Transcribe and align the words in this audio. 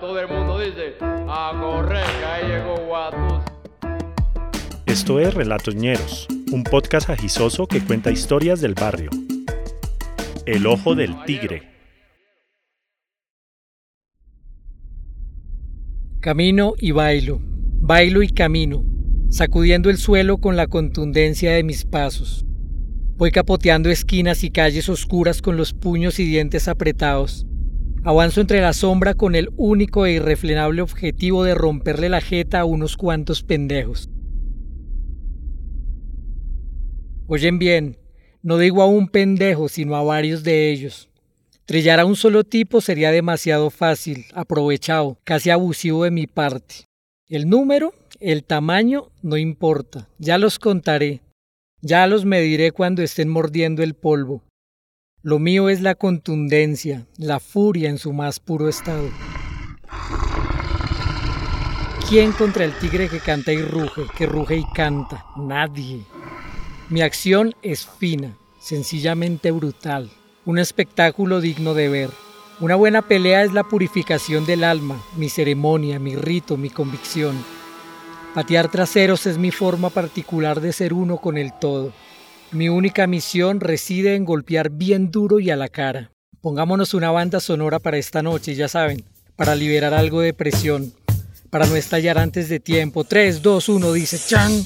Todo 0.00 0.20
el 0.20 0.28
mundo 0.28 0.60
dice, 0.60 0.94
a 1.00 1.58
correr, 1.60 2.04
que 2.20 2.24
ahí 2.24 2.48
llegó 2.48 2.76
Guatus. 2.86 3.42
Esto 4.86 5.18
es 5.18 5.34
Relatos 5.34 5.74
Ñeros, 5.74 6.28
un 6.52 6.62
podcast 6.62 7.10
agisoso 7.10 7.66
que 7.66 7.80
cuenta 7.80 8.12
historias 8.12 8.60
del 8.60 8.74
barrio. 8.74 9.10
El 10.46 10.68
ojo 10.68 10.94
del 10.94 11.24
tigre. 11.24 11.68
Camino 16.20 16.74
y 16.78 16.92
bailo, 16.92 17.40
bailo 17.42 18.22
y 18.22 18.28
camino, 18.28 18.84
sacudiendo 19.30 19.90
el 19.90 19.98
suelo 19.98 20.38
con 20.38 20.54
la 20.54 20.68
contundencia 20.68 21.52
de 21.52 21.64
mis 21.64 21.84
pasos. 21.84 22.44
Voy 23.16 23.32
capoteando 23.32 23.90
esquinas 23.90 24.44
y 24.44 24.50
calles 24.50 24.88
oscuras 24.88 25.42
con 25.42 25.56
los 25.56 25.72
puños 25.72 26.20
y 26.20 26.24
dientes 26.24 26.68
apretados. 26.68 27.48
Avanzo 28.04 28.40
entre 28.40 28.60
la 28.60 28.72
sombra 28.72 29.14
con 29.14 29.34
el 29.34 29.50
único 29.56 30.06
e 30.06 30.12
irrefrenable 30.12 30.82
objetivo 30.82 31.42
de 31.42 31.54
romperle 31.54 32.08
la 32.08 32.20
jeta 32.20 32.60
a 32.60 32.64
unos 32.64 32.96
cuantos 32.96 33.42
pendejos. 33.42 34.08
Oyen 37.26 37.58
bien, 37.58 37.98
no 38.42 38.56
digo 38.56 38.82
a 38.82 38.86
un 38.86 39.08
pendejo, 39.08 39.68
sino 39.68 39.96
a 39.96 40.02
varios 40.02 40.44
de 40.44 40.70
ellos. 40.70 41.10
Trillar 41.66 42.00
a 42.00 42.06
un 42.06 42.16
solo 42.16 42.44
tipo 42.44 42.80
sería 42.80 43.10
demasiado 43.10 43.68
fácil, 43.68 44.24
aprovechado, 44.32 45.18
casi 45.24 45.50
abusivo 45.50 46.04
de 46.04 46.10
mi 46.10 46.26
parte. 46.26 46.86
El 47.26 47.50
número, 47.50 47.92
el 48.20 48.44
tamaño, 48.44 49.10
no 49.22 49.36
importa, 49.36 50.08
ya 50.18 50.38
los 50.38 50.58
contaré, 50.58 51.20
ya 51.82 52.06
los 52.06 52.24
mediré 52.24 52.72
cuando 52.72 53.02
estén 53.02 53.28
mordiendo 53.28 53.82
el 53.82 53.92
polvo. 53.92 54.42
Lo 55.24 55.40
mío 55.40 55.68
es 55.68 55.80
la 55.80 55.96
contundencia, 55.96 57.04
la 57.16 57.40
furia 57.40 57.90
en 57.90 57.98
su 57.98 58.12
más 58.12 58.38
puro 58.38 58.68
estado. 58.68 59.10
¿Quién 62.08 62.30
contra 62.30 62.64
el 62.64 62.72
tigre 62.78 63.08
que 63.08 63.18
canta 63.18 63.52
y 63.52 63.60
ruge, 63.60 64.02
que 64.16 64.26
ruge 64.26 64.58
y 64.58 64.64
canta? 64.72 65.26
Nadie. 65.36 66.04
Mi 66.88 67.02
acción 67.02 67.56
es 67.62 67.84
fina, 67.84 68.36
sencillamente 68.60 69.50
brutal, 69.50 70.08
un 70.44 70.60
espectáculo 70.60 71.40
digno 71.40 71.74
de 71.74 71.88
ver. 71.88 72.10
Una 72.60 72.76
buena 72.76 73.02
pelea 73.02 73.42
es 73.42 73.52
la 73.52 73.64
purificación 73.64 74.46
del 74.46 74.62
alma, 74.62 75.02
mi 75.16 75.28
ceremonia, 75.28 75.98
mi 75.98 76.14
rito, 76.14 76.56
mi 76.56 76.70
convicción. 76.70 77.36
Patear 78.34 78.70
traseros 78.70 79.26
es 79.26 79.36
mi 79.36 79.50
forma 79.50 79.90
particular 79.90 80.60
de 80.60 80.72
ser 80.72 80.92
uno 80.92 81.16
con 81.16 81.36
el 81.36 81.52
todo. 81.58 81.92
Mi 82.50 82.70
única 82.70 83.06
misión 83.06 83.60
reside 83.60 84.14
en 84.14 84.24
golpear 84.24 84.70
bien 84.70 85.10
duro 85.10 85.38
y 85.38 85.50
a 85.50 85.56
la 85.56 85.68
cara. 85.68 86.12
Pongámonos 86.40 86.94
una 86.94 87.10
banda 87.10 87.40
sonora 87.40 87.78
para 87.78 87.98
esta 87.98 88.22
noche, 88.22 88.54
ya 88.54 88.68
saben, 88.68 89.04
para 89.36 89.54
liberar 89.54 89.92
algo 89.92 90.22
de 90.22 90.32
presión, 90.32 90.94
para 91.50 91.66
no 91.66 91.76
estallar 91.76 92.16
antes 92.16 92.48
de 92.48 92.58
tiempo. 92.58 93.04
3, 93.04 93.42
2, 93.42 93.68
1, 93.68 93.92
dice 93.92 94.18
chan, 94.18 94.64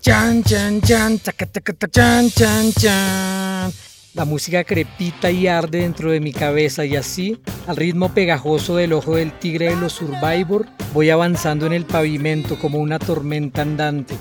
chan, 0.00 0.42
chan, 0.42 0.80
chan, 0.80 1.20
chan, 1.20 2.30
chan, 2.30 2.72
chan. 2.72 3.72
La 4.14 4.24
música 4.24 4.64
crepita 4.64 5.30
y 5.30 5.46
arde 5.46 5.82
dentro 5.82 6.10
de 6.10 6.18
mi 6.18 6.32
cabeza 6.32 6.84
y 6.84 6.96
así, 6.96 7.40
al 7.68 7.76
ritmo 7.76 8.12
pegajoso 8.12 8.74
del 8.74 8.92
ojo 8.92 9.14
del 9.14 9.38
tigre 9.38 9.68
de 9.68 9.76
los 9.76 9.92
Survivor, 9.92 10.66
voy 10.92 11.10
avanzando 11.10 11.66
en 11.66 11.74
el 11.74 11.84
pavimento 11.84 12.58
como 12.58 12.78
una 12.78 12.98
tormenta 12.98 13.62
andante. 13.62 14.16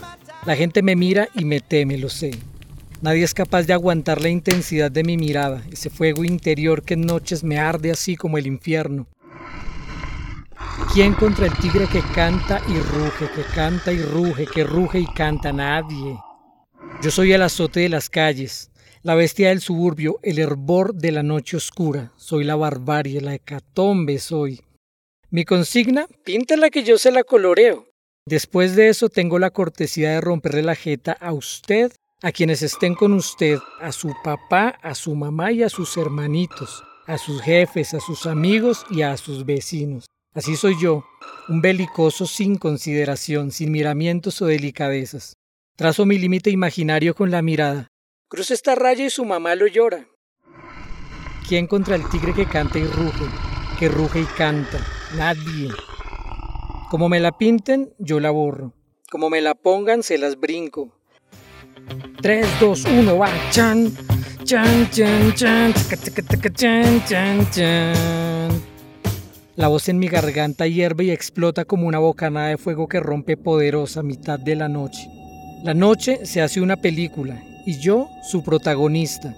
La 0.46 0.56
gente 0.56 0.84
me 0.84 0.96
mira 0.96 1.28
y 1.34 1.44
me 1.44 1.60
teme, 1.60 1.98
lo 1.98 2.10
sé. 2.10 2.38
Nadie 3.02 3.24
es 3.24 3.34
capaz 3.34 3.64
de 3.64 3.72
aguantar 3.72 4.22
la 4.22 4.28
intensidad 4.28 4.92
de 4.92 5.06
mi 5.06 5.16
mirada, 5.16 5.64
ese 5.72 5.90
fuego 5.90 6.26
interior 6.26 6.84
que 6.84 6.96
en 6.96 7.02
noches 7.02 7.46
me 7.46 7.58
arde 7.58 7.92
así 7.92 8.18
como 8.18 8.38
el 8.38 8.46
infierno. 8.46 9.08
¿Quién 10.94 11.14
contra 11.14 11.46
el 11.46 11.58
tigre 11.58 11.88
que 11.88 12.02
canta 12.14 12.62
y 12.68 12.74
ruge, 12.74 13.30
que 13.34 13.44
canta 13.56 13.94
y 13.94 14.02
ruge, 14.02 14.46
que 14.48 14.66
ruge 14.66 15.00
y 15.00 15.06
canta? 15.06 15.54
Nadie. 15.54 16.20
Yo 17.02 17.10
soy 17.10 17.32
el 17.32 17.42
azote 17.42 17.80
de 17.80 17.90
las 17.90 18.10
calles, 18.10 18.70
la 19.02 19.16
bestia 19.16 19.50
del 19.50 19.62
suburbio, 19.62 20.20
el 20.22 20.38
hervor 20.38 20.94
de 20.94 21.14
la 21.14 21.24
noche 21.24 21.56
oscura. 21.56 22.12
Soy 22.18 22.44
la 22.44 22.58
barbarie, 22.58 23.22
la 23.22 23.34
hecatombe 23.34 24.20
soy. 24.20 24.60
Mi 25.30 25.46
consigna, 25.46 26.06
píntala 26.26 26.70
que 26.70 26.84
yo 26.84 26.98
se 26.98 27.12
la 27.12 27.24
coloreo. 27.24 27.86
Después 28.26 28.76
de 28.76 28.90
eso 28.90 29.08
tengo 29.08 29.40
la 29.40 29.52
cortesía 29.52 30.12
de 30.12 30.22
romperle 30.22 30.64
la 30.64 30.76
jeta 30.76 31.14
a 31.14 31.32
usted 31.32 31.94
a 32.22 32.32
quienes 32.32 32.62
estén 32.62 32.96
con 32.96 33.14
usted, 33.14 33.60
a 33.80 33.92
su 33.92 34.14
papá, 34.24 34.78
a 34.82 34.94
su 34.94 35.16
mamá 35.16 35.52
y 35.52 35.64
a 35.64 35.70
sus 35.70 35.96
hermanitos, 35.96 36.84
a 37.06 37.18
sus 37.18 37.42
jefes, 37.42 37.94
a 37.94 38.00
sus 38.00 38.26
amigos 38.26 38.86
y 38.90 39.04
a 39.04 39.16
sus 39.18 39.46
vecinos. 39.46 40.06
Así 40.34 40.56
soy 40.56 40.76
yo, 40.80 41.06
un 41.48 41.62
belicoso 41.62 42.28
sin 42.28 42.58
consideración, 42.58 43.52
sin 43.52 43.72
miramientos 43.72 44.42
o 44.42 44.46
delicadezas. 44.46 45.34
Trazo 45.76 46.06
mi 46.06 46.18
límite 46.18 46.50
imaginario 46.50 47.16
con 47.16 47.32
la 47.32 47.42
mirada. 47.42 47.88
Cruza 48.28 48.54
esta 48.54 48.76
raya 48.76 49.06
y 49.06 49.10
su 49.10 49.26
mamá 49.26 49.56
lo 49.56 49.66
llora. 49.66 50.08
¿Quién 51.48 51.68
contra 51.68 51.96
el 51.96 52.08
tigre 52.10 52.34
que 52.34 52.46
canta 52.46 52.78
y 52.78 52.86
ruge, 52.86 53.26
que 53.80 53.88
ruge 53.88 54.22
y 54.22 54.26
canta? 54.26 54.86
Nadie. 55.16 55.70
Como 56.92 57.10
me 57.10 57.20
la 57.20 57.38
pinten, 57.38 57.94
yo 57.98 58.20
la 58.20 58.30
borro. 58.30 58.74
Como 59.10 59.30
me 59.30 59.42
la 59.42 59.56
pongan, 59.56 60.04
se 60.04 60.18
las 60.20 60.40
brinco. 60.40 60.99
3, 62.22 62.48
2, 62.60 62.86
1, 62.86 63.18
va. 63.18 63.30
Chan, 63.52 63.92
chan, 64.44 64.90
chan, 64.92 65.34
chan, 65.36 65.74
chan, 66.56 67.04
chan, 67.06 67.50
chan. 67.52 68.62
La 69.56 69.68
voz 69.68 69.90
en 69.90 70.00
mi 70.00 70.08
garganta 70.08 70.68
hierve 70.68 71.04
y 71.06 71.12
explota 71.12 71.66
como 71.66 71.88
una 71.88 72.00
bocanada 72.00 72.48
de 72.48 72.58
fuego 72.58 72.88
que 72.88 73.00
rompe 73.00 73.36
poderosa 73.36 74.04
mitad 74.04 74.40
de 74.40 74.56
la 74.56 74.70
noche. 74.70 75.10
La 75.64 75.74
noche 75.74 76.26
se 76.26 76.42
hace 76.42 76.62
una 76.62 76.78
película 76.78 77.44
y 77.66 77.78
yo 77.78 78.08
su 78.24 78.42
protagonista. 78.44 79.36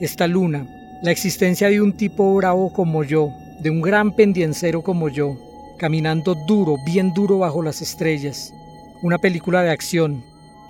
Esta 0.00 0.26
luna, 0.26 0.66
la 1.02 1.10
existencia 1.10 1.70
de 1.70 1.80
un 1.80 1.96
tipo 1.96 2.34
bravo 2.34 2.72
como 2.72 3.02
yo, 3.02 3.30
de 3.60 3.70
un 3.70 3.80
gran 3.80 4.14
pendiencero 4.14 4.82
como 4.82 5.08
yo, 5.08 5.38
caminando 5.78 6.34
duro, 6.46 6.76
bien 6.84 7.14
duro 7.14 7.38
bajo 7.38 7.62
las 7.62 7.80
estrellas. 7.80 8.52
Una 9.02 9.18
película 9.18 9.62
de 9.62 9.70
acción, 9.70 10.22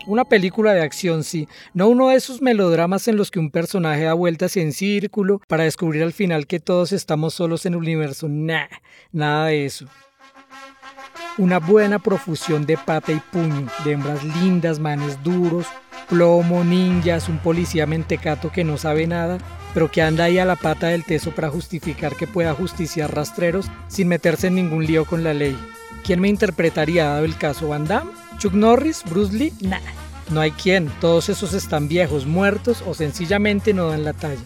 una 0.07 0.25
película 0.25 0.73
de 0.73 0.83
acción, 0.83 1.25
sí, 1.25 1.49
no 1.75 1.89
uno 1.89 2.09
de 2.09 2.17
esos 2.17 2.43
melodramas 2.43 3.09
en 3.09 3.17
los 3.17 3.31
que 3.31 3.39
un 3.39 3.51
personaje 3.51 4.03
da 4.05 4.15
vueltas 4.15 4.57
en 4.57 4.73
círculo 4.73 5.41
para 5.49 5.65
descubrir 5.65 6.03
al 6.03 6.13
final 6.13 6.47
que 6.47 6.61
todos 6.61 6.93
estamos 6.93 7.35
solos 7.35 7.67
en 7.67 7.75
el 7.75 7.81
universo. 7.81 8.29
Nah, 8.29 8.67
nada 9.13 9.47
de 9.47 9.67
eso. 9.67 9.87
Una 11.39 11.59
buena 11.59 11.99
profusión 11.99 12.67
de 12.67 12.77
pata 12.77 13.13
y 13.13 13.21
puño, 13.33 13.67
de 13.85 13.93
hembras 13.93 14.23
lindas, 14.23 14.79
manes 14.79 15.23
duros, 15.23 15.67
plomo, 16.09 16.63
ninjas, 16.63 17.29
un 17.29 17.39
policía 17.39 17.87
mentecato 17.87 18.53
que 18.53 18.65
no 18.65 18.77
sabe 18.77 19.07
nada, 19.07 19.39
pero 19.73 19.91
que 19.91 20.03
anda 20.03 20.25
ahí 20.25 20.39
a 20.39 20.45
la 20.45 20.57
pata 20.57 20.89
del 20.89 21.05
teso 21.05 21.31
para 21.31 21.49
justificar 21.49 22.17
que 22.17 22.27
pueda 22.27 22.53
justiciar 22.53 23.15
rastreros 23.15 23.71
sin 23.89 24.09
meterse 24.09 24.49
en 24.49 24.57
ningún 24.57 24.85
lío 24.85 25.07
con 25.07 25.25
la 25.25 25.33
ley. 25.33 25.57
¿Quién 26.05 26.21
me 26.21 26.29
interpretaría 26.29 27.07
dado 27.07 27.25
el 27.25 27.37
caso 27.37 27.69
Van 27.69 27.87
Damme? 27.87 28.22
¿Chuck 28.43 28.55
Norris? 28.55 29.05
¿Bruce 29.09 29.33
Lee? 29.33 29.53
Nah, 29.61 29.79
no 30.31 30.41
hay 30.41 30.51
quien. 30.51 30.91
Todos 31.01 31.29
esos 31.29 31.55
están 31.55 31.87
viejos, 31.87 32.27
muertos 32.27 32.83
o 32.85 32.93
sencillamente 32.93 33.73
no 33.73 33.87
dan 33.87 34.03
la 34.03 34.15
talla. 34.15 34.43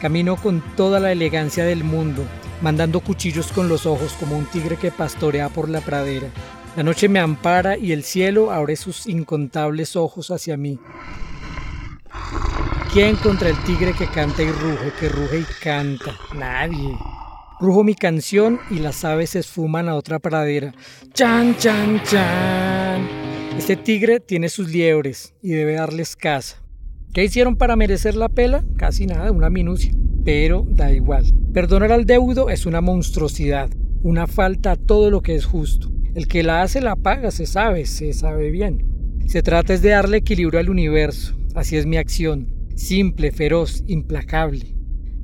Camino 0.00 0.36
con 0.36 0.62
toda 0.76 1.00
la 1.00 1.10
elegancia 1.10 1.64
del 1.64 1.82
mundo, 1.82 2.22
mandando 2.62 3.00
cuchillos 3.00 3.50
con 3.50 3.68
los 3.68 3.84
ojos 3.84 4.12
como 4.12 4.38
un 4.38 4.46
tigre 4.46 4.76
que 4.76 4.92
pastorea 4.92 5.48
por 5.48 5.68
la 5.68 5.80
pradera. 5.80 6.28
La 6.76 6.84
noche 6.84 7.08
me 7.08 7.18
ampara 7.18 7.76
y 7.76 7.90
el 7.90 8.04
cielo 8.04 8.52
abre 8.52 8.76
sus 8.76 9.08
incontables 9.08 9.96
ojos 9.96 10.30
hacia 10.30 10.56
mí. 10.56 10.78
¿Quién 12.92 13.16
contra 13.16 13.48
el 13.48 13.60
tigre 13.64 13.92
que 13.92 14.06
canta 14.06 14.40
y 14.40 14.52
ruge, 14.52 14.92
que 15.00 15.08
ruge 15.08 15.38
y 15.40 15.46
canta? 15.60 16.14
Nadie. 16.32 16.96
Rujo 17.58 17.82
mi 17.82 17.96
canción 17.96 18.60
y 18.70 18.78
las 18.78 19.04
aves 19.04 19.30
se 19.30 19.40
esfuman 19.40 19.88
a 19.88 19.96
otra 19.96 20.20
pradera. 20.20 20.72
Chan, 21.12 21.56
chan, 21.58 22.00
chan. 22.04 22.79
Este 23.60 23.76
tigre 23.76 24.20
tiene 24.20 24.48
sus 24.48 24.70
liebres 24.70 25.34
y 25.42 25.50
debe 25.50 25.74
darles 25.74 26.16
caza. 26.16 26.56
¿Qué 27.12 27.24
hicieron 27.24 27.56
para 27.56 27.76
merecer 27.76 28.16
la 28.16 28.30
pela? 28.30 28.64
Casi 28.78 29.04
nada, 29.04 29.30
una 29.30 29.50
minucia. 29.50 29.92
Pero 30.24 30.66
da 30.66 30.90
igual. 30.90 31.26
Perdonar 31.52 31.92
al 31.92 32.06
deudo 32.06 32.48
es 32.48 32.64
una 32.64 32.80
monstruosidad, 32.80 33.68
una 34.02 34.26
falta 34.26 34.72
a 34.72 34.76
todo 34.76 35.10
lo 35.10 35.20
que 35.20 35.34
es 35.34 35.44
justo. 35.44 35.92
El 36.14 36.26
que 36.26 36.42
la 36.42 36.62
hace 36.62 36.80
la 36.80 36.96
paga, 36.96 37.30
se 37.30 37.44
sabe, 37.44 37.84
se 37.84 38.14
sabe 38.14 38.50
bien. 38.50 39.18
Se 39.26 39.42
trata 39.42 39.74
es 39.74 39.82
de 39.82 39.90
darle 39.90 40.16
equilibrio 40.16 40.58
al 40.58 40.70
universo. 40.70 41.36
Así 41.54 41.76
es 41.76 41.84
mi 41.84 41.98
acción. 41.98 42.54
Simple, 42.76 43.30
feroz, 43.30 43.84
implacable. 43.86 44.74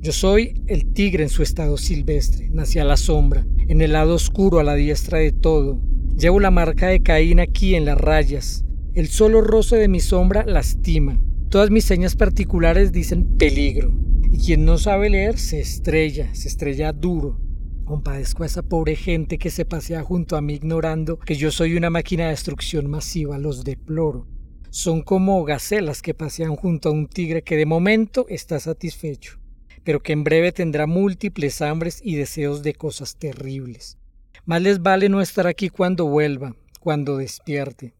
Yo 0.07 0.13
soy 0.13 0.63
el 0.67 0.93
tigre 0.93 1.23
en 1.23 1.29
su 1.29 1.43
estado 1.43 1.75
silvestre, 1.75 2.47
nací 2.53 2.79
a 2.79 2.85
la 2.85 2.95
sombra, 2.95 3.45
en 3.67 3.81
el 3.81 3.91
lado 3.91 4.13
oscuro 4.13 4.59
a 4.59 4.63
la 4.63 4.73
diestra 4.73 5.17
de 5.17 5.33
todo. 5.33 5.81
Llevo 6.17 6.39
la 6.39 6.49
marca 6.49 6.87
de 6.87 7.01
Caín 7.01 7.41
aquí 7.41 7.75
en 7.75 7.83
las 7.83 7.97
rayas. 7.97 8.63
El 8.93 9.09
solo 9.09 9.41
roce 9.41 9.75
de 9.75 9.89
mi 9.89 9.99
sombra 9.99 10.45
lastima. 10.45 11.19
Todas 11.49 11.71
mis 11.71 11.83
señas 11.83 12.15
particulares 12.15 12.93
dicen 12.93 13.35
peligro. 13.35 13.91
Y 14.31 14.37
quien 14.37 14.63
no 14.63 14.77
sabe 14.77 15.09
leer 15.09 15.37
se 15.37 15.59
estrella, 15.59 16.33
se 16.33 16.47
estrella 16.47 16.93
duro. 16.93 17.41
Compadezco 17.83 18.43
a 18.43 18.45
esa 18.45 18.63
pobre 18.63 18.95
gente 18.95 19.37
que 19.37 19.49
se 19.49 19.65
pasea 19.65 20.03
junto 20.03 20.37
a 20.37 20.41
mí 20.41 20.53
ignorando 20.53 21.19
que 21.19 21.35
yo 21.35 21.51
soy 21.51 21.75
una 21.75 21.89
máquina 21.89 22.23
de 22.23 22.29
destrucción 22.29 22.89
masiva, 22.89 23.37
los 23.37 23.65
deploro. 23.65 24.25
Son 24.69 25.01
como 25.01 25.43
gacelas 25.43 26.01
que 26.01 26.13
pasean 26.13 26.55
junto 26.55 26.87
a 26.87 26.93
un 26.93 27.07
tigre 27.07 27.41
que 27.41 27.57
de 27.57 27.65
momento 27.65 28.25
está 28.29 28.57
satisfecho, 28.61 29.39
pero 29.87 30.01
que 30.01 30.11
en 30.11 30.25
breve 30.25 30.51
tendrá 30.51 30.85
múltiples 30.85 31.61
hambres 31.61 32.01
y 32.03 32.15
deseos 32.15 32.61
de 32.61 32.73
cosas 32.73 33.15
terribles. 33.15 33.97
Más 34.43 34.61
les 34.61 34.81
vale 34.81 35.07
no 35.07 35.21
estar 35.21 35.47
aquí 35.47 35.69
cuando 35.69 36.07
vuelva, 36.07 36.57
cuando 36.81 37.15
despierte. 37.15 37.93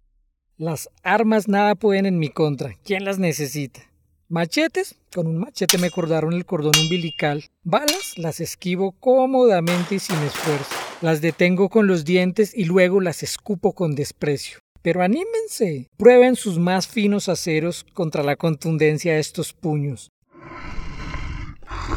Las 0.58 0.90
armas 1.02 1.48
nada 1.48 1.76
pueden 1.76 2.06
en 2.06 2.20
mi 2.20 2.28
contra. 2.28 2.74
¿Quién 2.84 3.06
las 3.06 3.20
necesita? 3.20 3.80
Machetes, 4.28 4.98
con 5.16 5.28
un 5.28 5.38
machete 5.38 5.78
me 5.78 5.90
cordaron 5.90 6.34
el 6.34 6.46
cordón 6.46 6.74
umbilical. 6.78 7.46
Balas, 7.64 8.18
las 8.18 8.42
esquivo 8.42 8.92
cómodamente 8.92 9.96
y 9.96 10.00
sin 10.00 10.18
esfuerzo. 10.18 10.76
Las 11.00 11.22
detengo 11.22 11.70
con 11.70 11.88
los 11.88 12.04
dientes 12.04 12.52
y 12.54 12.66
luego 12.66 13.00
las 13.00 13.24
escupo 13.24 13.72
con 13.72 13.96
desprecio. 13.96 14.60
Pero 14.82 15.04
anímense, 15.04 15.88
prueben 15.96 16.36
sus 16.36 16.60
más 16.60 16.86
finos 16.86 17.30
aceros 17.30 17.86
contra 17.94 18.24
la 18.24 18.36
contundencia 18.36 19.14
de 19.14 19.20
estos 19.20 19.54
puños. 19.54 20.10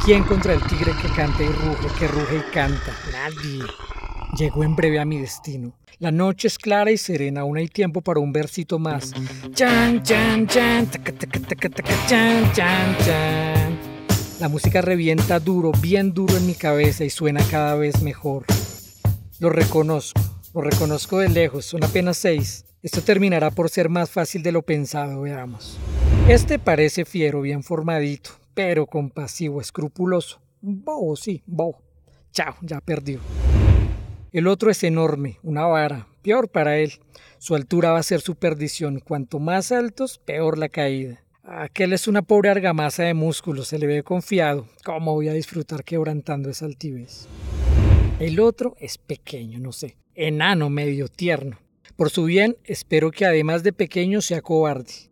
¿Quién 0.05 0.25
contra 0.25 0.55
el 0.55 0.63
tigre 0.63 0.93
que 1.01 1.09
canta 1.09 1.43
y 1.43 1.49
ruge, 1.49 1.89
que 1.99 2.09
ruge 2.09 2.37
y 2.37 2.53
canta? 2.53 2.97
Nadie. 3.13 3.65
Llegó 4.37 4.65
en 4.65 4.77
breve 4.77 4.99
a 4.99 5.05
mi 5.05 5.19
destino. 5.19 5.73
La 5.99 6.11
noche 6.11 6.49
es 6.49 6.59
clara 6.59 6.91
y 6.91 6.97
serena, 6.97 7.43
aún 7.43 7.59
hay 7.59 7.69
tiempo 7.69 8.01
para 8.01 8.21
un 8.21 8.33
versito 8.33 8.79
más. 8.79 9.13
Chan, 9.53 10.03
chan, 10.03 10.47
chan, 10.47 10.89
chan, 12.09 12.53
chan, 12.55 12.97
chan. 13.05 13.79
La 14.41 14.49
música 14.49 14.81
revienta 14.81 15.39
duro, 15.39 15.73
bien 15.83 16.15
duro 16.15 16.37
en 16.39 16.47
mi 16.47 16.55
cabeza 16.55 17.05
y 17.05 17.11
suena 17.11 17.43
cada 17.51 17.75
vez 17.75 18.01
mejor. 18.01 18.47
Lo 19.39 19.51
reconozco, 19.51 20.23
lo 20.55 20.63
reconozco 20.63 21.19
de 21.19 21.29
lejos, 21.29 21.67
son 21.67 21.85
apenas 21.85 22.17
seis. 22.17 22.65
Esto 22.83 23.03
terminará 23.03 23.51
por 23.51 23.69
ser 23.69 23.91
más 23.91 24.09
fácil 24.09 24.43
de 24.43 24.53
lo 24.53 24.63
pensado, 24.63 25.21
veamos. 25.21 25.79
Este 26.27 26.59
parece 26.59 27.05
fiero, 27.05 27.43
bien 27.43 27.63
formadito, 27.63 28.40
pero 28.55 28.87
compasivo, 28.87 29.61
escrupuloso. 29.61 30.41
Bobo, 30.61 31.17
sí, 31.17 31.43
bobo. 31.47 31.83
Chao, 32.33 32.55
ya 32.61 32.81
perdió. 32.81 33.21
El 34.33 34.47
otro 34.47 34.71
es 34.71 34.85
enorme, 34.85 35.39
una 35.43 35.67
vara, 35.67 36.07
peor 36.23 36.49
para 36.49 36.79
él. 36.79 36.93
Su 37.39 37.55
altura 37.55 37.93
va 37.93 37.99
a 37.99 38.05
ser 38.05 38.21
su 38.21 38.37
perdición. 38.37 39.01
Cuanto 39.01 39.41
más 39.41 39.73
altos, 39.73 40.19
peor 40.19 40.59
la 40.59 40.69
caída. 40.69 41.25
Aquel 41.43 41.93
es 41.93 42.07
una 42.07 42.23
pobre 42.23 42.51
argamasa 42.51 43.03
de 43.03 43.15
músculos, 43.15 43.69
se 43.69 43.79
le 43.79 43.87
ve 43.87 44.03
confiado. 44.05 44.69
¿Cómo 44.85 45.15
voy 45.15 45.29
a 45.29 45.33
disfrutar 45.33 45.83
quebrantando 45.83 46.49
esa 46.49 46.67
altivez? 46.67 47.27
El 48.21 48.39
otro 48.39 48.77
es 48.79 48.99
pequeño, 48.99 49.59
no 49.59 49.73
sé, 49.73 49.97
enano, 50.15 50.71
medio 50.71 51.09
tierno. 51.09 51.59
Por 51.97 52.11
su 52.11 52.25
bien, 52.25 52.57
espero 52.65 53.11
que 53.11 53.27
además 53.27 53.63
de 53.63 53.73
pequeño 53.73 54.21
sea 54.21 54.43
cobarde. 54.43 55.10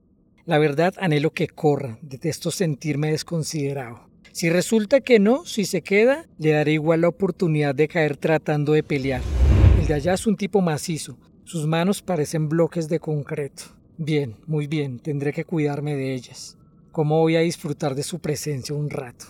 La 0.48 0.56
verdad, 0.56 0.94
anhelo 0.96 1.30
que 1.30 1.46
corra, 1.46 1.98
detesto 2.00 2.50
sentirme 2.50 3.10
desconsiderado. 3.10 4.08
Si 4.32 4.48
resulta 4.48 5.02
que 5.02 5.18
no, 5.18 5.44
si 5.44 5.66
se 5.66 5.82
queda, 5.82 6.24
le 6.38 6.52
daré 6.52 6.72
igual 6.72 7.02
la 7.02 7.08
oportunidad 7.08 7.74
de 7.74 7.86
caer 7.86 8.16
tratando 8.16 8.72
de 8.72 8.82
pelear. 8.82 9.20
El 9.78 9.86
de 9.86 9.92
allá 9.92 10.14
es 10.14 10.26
un 10.26 10.38
tipo 10.38 10.62
macizo, 10.62 11.18
sus 11.44 11.66
manos 11.66 12.00
parecen 12.00 12.48
bloques 12.48 12.88
de 12.88 12.98
concreto. 12.98 13.64
Bien, 13.98 14.36
muy 14.46 14.66
bien, 14.66 15.00
tendré 15.00 15.34
que 15.34 15.44
cuidarme 15.44 15.94
de 15.96 16.14
ellas. 16.14 16.56
¿Cómo 16.92 17.20
voy 17.20 17.36
a 17.36 17.40
disfrutar 17.40 17.94
de 17.94 18.02
su 18.02 18.18
presencia 18.18 18.74
un 18.74 18.88
rato? 18.88 19.26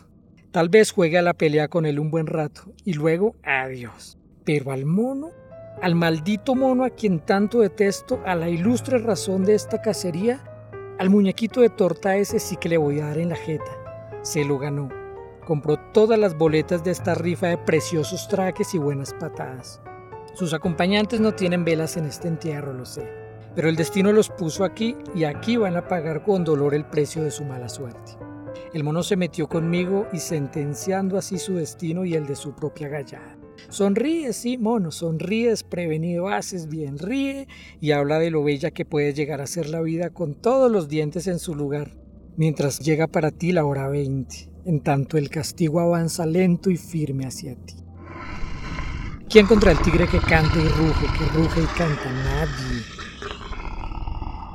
Tal 0.53 0.69
vez 0.69 0.93
juegue 0.93 1.19
a 1.19 1.23
la 1.23 1.35
pelea 1.35 1.67
con 1.67 1.85
él 1.85 1.99
un 1.99 2.13
buen 2.13 2.29
rato 2.29 2.73
y 2.85 2.93
luego 2.93 3.35
adiós. 3.43 4.19
Pero 4.45 4.71
al 4.71 4.85
mono, 4.85 5.31
al 5.83 5.97
maldito 5.97 6.55
mono 6.55 6.85
a 6.85 6.91
quien 6.91 7.19
tanto 7.19 7.59
detesto, 7.59 8.23
a 8.25 8.37
la 8.37 8.49
ilustre 8.49 8.99
razón 8.99 9.45
de 9.45 9.57
esta 9.57 9.83
cacería, 9.83 10.45
al 10.99 11.11
muñequito 11.11 11.61
de 11.61 11.71
torta 11.71 12.17
ese 12.17 12.39
sí 12.39 12.57
que 12.57 12.69
le 12.69 12.77
voy 12.77 13.01
a 13.01 13.07
dar 13.07 13.19
en 13.19 13.31
la 13.31 13.37
jeta. 13.37 13.71
Se 14.23 14.45
lo 14.45 14.59
ganó 14.59 14.89
compró 15.49 15.79
todas 15.95 16.19
las 16.19 16.37
boletas 16.37 16.85
de 16.85 16.91
esta 16.91 17.15
rifa 17.15 17.47
de 17.47 17.57
preciosos 17.57 18.29
trajes 18.29 18.75
y 18.75 18.79
buenas 18.79 19.15
patadas. 19.15 19.81
Sus 20.35 20.53
acompañantes 20.53 21.21
no 21.21 21.33
tienen 21.33 21.65
velas 21.65 21.97
en 21.97 22.05
este 22.05 22.29
entierro, 22.29 22.75
lo 22.75 22.85
sé, 22.85 23.11
pero 23.55 23.71
el 23.71 23.77
destino 23.77 24.13
los 24.13 24.29
puso 24.29 24.63
aquí 24.63 24.95
y 25.15 25.25
aquí 25.25 25.57
van 25.57 25.79
a 25.79 25.89
pagar 25.89 26.23
con 26.23 26.45
dolor 26.45 26.75
el 26.75 26.85
precio 26.85 27.25
de 27.25 27.31
su 27.31 27.47
mala 27.47 27.71
suerte. 27.71 28.13
El 28.75 28.85
mono 28.85 29.03
se 29.03 29.17
metió 29.17 29.49
conmigo 29.49 30.07
y 30.13 30.19
sentenciando 30.19 31.17
así 31.17 31.39
su 31.39 31.55
destino 31.55 32.05
y 32.05 32.13
el 32.13 32.27
de 32.27 32.37
su 32.37 32.55
propia 32.55 32.89
gallada. 32.89 33.38
Sonríe, 33.69 34.33
sí, 34.33 34.59
mono, 34.59 34.91
sonríe 34.91 35.51
desprevenido, 35.51 36.29
haces 36.29 36.69
bien, 36.69 36.99
ríe 36.99 37.49
y 37.81 37.93
habla 37.93 38.19
de 38.19 38.31
lo 38.31 38.43
bella 38.43 38.71
que 38.71 38.85
puede 38.85 39.15
llegar 39.15 39.41
a 39.41 39.47
ser 39.47 39.69
la 39.69 39.81
vida 39.81 40.11
con 40.11 40.35
todos 40.35 40.71
los 40.71 40.89
dientes 40.89 41.27
en 41.27 41.39
su 41.39 41.55
lugar, 41.55 41.97
mientras 42.37 42.79
llega 42.81 43.07
para 43.07 43.31
ti 43.31 43.53
la 43.53 43.65
hora 43.65 43.89
20 43.89 44.49
en 44.69 44.81
tanto 44.81 45.17
el 45.17 45.31
castigo 45.31 45.81
avanza 45.81 46.27
lento 46.27 46.69
y 46.69 46.77
firme 46.77 47.25
hacia 47.25 47.55
ti. 47.55 47.75
¿Quién 49.31 49.47
contra 49.47 49.73
el 49.73 49.79
tigre 49.81 50.07
que 50.07 50.19
canta 50.19 50.59
y 50.59 50.69
ruge, 50.69 51.07
que 51.19 51.39
ruge 51.39 51.63
y 51.63 51.79
canta? 51.79 52.13
Nadie. 52.13 52.83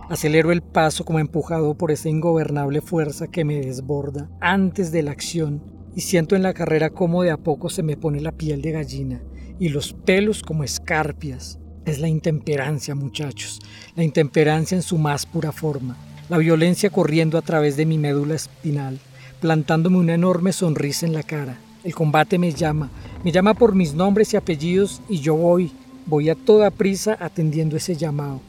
Acelero 0.09 0.51
el 0.51 0.61
paso 0.61 1.03
como 1.03 1.17
empujado 1.17 1.75
por 1.75 1.89
esa 1.89 2.09
ingobernable 2.09 2.81
fuerza 2.81 3.27
que 3.27 3.43
me 3.43 3.59
desborda 3.59 4.29
antes 4.39 4.91
de 4.91 5.01
la 5.01 5.11
acción 5.11 5.72
y 5.95 6.01
siento 6.01 6.35
en 6.35 6.43
la 6.43 6.53
carrera 6.53 6.89
cómo 6.89 7.23
de 7.23 7.31
a 7.31 7.37
poco 7.37 7.69
se 7.69 7.83
me 7.83 7.97
pone 7.97 8.21
la 8.21 8.31
piel 8.31 8.61
de 8.61 8.71
gallina 8.71 9.21
y 9.59 9.69
los 9.69 9.93
pelos 9.93 10.41
como 10.41 10.63
escarpias. 10.63 11.59
Es 11.85 11.99
la 11.99 12.07
intemperancia, 12.07 12.95
muchachos, 12.95 13.59
la 13.95 14.03
intemperancia 14.03 14.75
en 14.75 14.81
su 14.81 14.97
más 14.97 15.25
pura 15.25 15.51
forma, 15.51 15.97
la 16.29 16.37
violencia 16.37 16.89
corriendo 16.89 17.37
a 17.37 17.41
través 17.41 17.75
de 17.75 17.85
mi 17.85 17.97
médula 17.97 18.35
espinal 18.35 18.99
plantándome 19.43 19.97
una 19.97 20.13
enorme 20.13 20.53
sonrisa 20.53 21.05
en 21.05 21.11
la 21.11 21.21
cara. 21.21 21.57
El 21.83 21.93
combate 21.93 22.39
me 22.39 22.53
llama, 22.53 22.89
me 23.25 23.31
llama 23.33 23.53
por 23.53 23.75
mis 23.75 23.93
nombres 23.93 24.33
y 24.33 24.37
apellidos 24.37 25.01
y 25.09 25.19
yo 25.19 25.35
voy, 25.35 25.69
voy 26.05 26.29
a 26.29 26.35
toda 26.35 26.71
prisa 26.71 27.17
atendiendo 27.19 27.75
ese 27.75 27.97
llamado. 27.97 28.39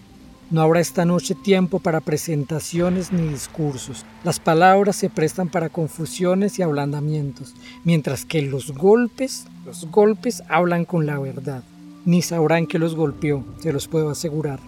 No 0.55 0.63
habrá 0.63 0.79
esta 0.79 1.05
noche 1.05 1.35
tiempo 1.35 1.81
para 1.81 1.99
presentaciones 1.99 3.11
ni 3.11 3.27
discursos. 3.27 4.07
Las 4.23 4.39
palabras 4.39 4.95
se 4.95 5.11
prestan 5.11 5.49
para 5.49 5.69
confusiones 5.69 6.61
y 6.61 6.63
ablandamientos, 6.63 7.57
mientras 7.83 8.25
que 8.25 8.41
los 8.41 8.71
golpes, 8.71 9.49
los 9.67 9.91
golpes 9.91 10.45
hablan 10.49 10.85
con 10.85 11.07
la 11.07 11.19
verdad. 11.19 11.65
Ni 12.05 12.23
sabrán 12.23 12.69
que 12.69 12.79
los 12.79 12.95
golpeó, 12.95 13.45
se 13.59 13.73
los 13.73 13.89
puedo 13.89 14.11
asegurar. 14.11 14.61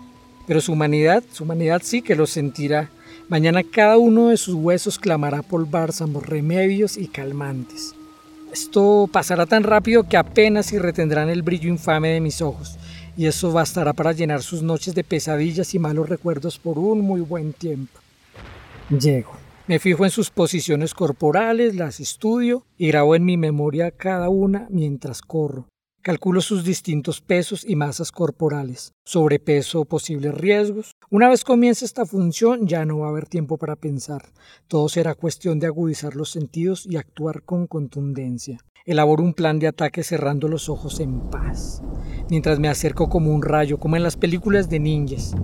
Pero 0.49 0.61
su 0.61 0.73
humanidad, 0.73 1.23
su 1.31 1.45
humanidad 1.45 1.83
sí 1.85 2.03
que 2.03 2.17
lo 2.17 2.27
sentirá 2.27 2.91
Mañana 3.29 3.63
cada 3.63 3.97
uno 3.97 4.31
de 4.31 4.39
sus 4.39 4.57
huesos 4.57 4.99
clamará 4.99 5.43
por 5.43 5.71
bálsamos, 5.71 6.27
remedios 6.27 6.97
y 6.97 7.07
calmantes. 7.07 7.95
Esto 8.53 9.09
pasará 9.13 9.47
tan 9.47 9.63
rápido 9.63 10.09
que 10.09 10.17
apenas 10.17 10.67
si 10.67 10.79
retendrán 10.79 11.29
el 11.29 11.43
brillo 11.43 11.69
infame 11.69 12.09
de 12.09 12.21
mis 12.21 12.43
ojos, 12.43 12.77
y 13.17 13.27
eso 13.27 13.53
bastará 13.53 13.93
para 13.93 14.13
llenar 14.13 14.43
sus 14.43 14.63
noches 14.63 14.95
de 14.95 15.05
pesadillas 15.05 15.75
y 15.75 15.79
malos 15.79 16.09
recuerdos 16.09 16.59
por 16.59 16.79
un 16.79 17.01
muy 17.01 17.21
buen 17.21 17.53
tiempo. 17.53 17.99
Llego. 18.91 19.33
Me 19.67 19.81
fijo 19.81 20.05
en 20.05 20.11
sus 20.11 20.31
posiciones 20.31 20.95
corporales, 20.95 21.75
las 21.75 21.99
estudio 21.99 22.65
y 22.77 22.89
grabo 22.89 23.17
en 23.17 23.25
mi 23.25 23.37
memoria 23.37 23.91
cada 23.91 24.29
una 24.29 24.69
mientras 24.71 25.23
corro. 25.23 25.67
Calculo 26.03 26.41
sus 26.41 26.63
distintos 26.63 27.21
pesos 27.21 27.65
y 27.69 27.75
masas 27.75 28.13
corporales, 28.13 28.93
sobrepeso, 29.05 29.85
posibles 29.87 30.33
riesgos. 30.37 30.93
Una 31.11 31.29
vez 31.29 31.43
comience 31.43 31.85
esta 31.85 32.07
función 32.07 32.69
ya 32.69 32.85
no 32.85 32.99
va 32.99 33.07
a 33.07 33.11
haber 33.11 33.27
tiempo 33.27 33.59
para 33.59 33.75
pensar. 33.75 34.23
Todo 34.69 34.89
será 34.89 35.17
cuestión 35.17 35.59
de 35.59 35.67
agudizar 35.67 36.15
los 36.15 36.31
sentidos 36.31 36.87
y 36.87 36.97
actuar 36.97 37.43
con 37.43 37.67
contundencia. 37.67 38.61
Elaboro 38.85 39.25
un 39.25 39.35
plan 39.35 39.59
de 39.59 39.67
ataque 39.67 40.05
cerrando 40.05 40.47
los 40.47 40.69
ojos 40.69 41.01
en 41.01 41.29
paz, 41.29 41.83
mientras 42.31 42.59
me 42.59 42.69
acerco 42.69 43.09
como 43.09 43.33
un 43.33 43.43
rayo, 43.43 43.79
como 43.79 43.97
en 43.97 44.03
las 44.03 44.17
películas 44.17 44.69
de 44.69 44.81
ninjas. 44.81 45.35